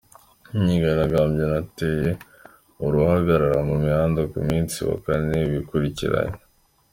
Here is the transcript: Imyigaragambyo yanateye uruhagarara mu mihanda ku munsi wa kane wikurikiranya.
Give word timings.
Imyigaragambyo 0.55 1.41
yanateye 1.45 2.11
uruhagarara 2.85 3.59
mu 3.69 3.75
mihanda 3.83 4.21
ku 4.31 4.37
munsi 4.47 4.77
wa 4.87 4.95
kane 5.05 5.37
wikurikiranya. 5.51 6.39